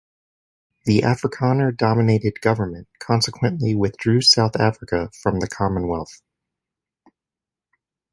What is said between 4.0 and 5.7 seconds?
South Africa from the